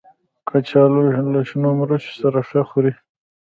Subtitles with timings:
[0.47, 1.01] کچالو
[1.33, 2.93] له شنو مرچو سره ښه خوري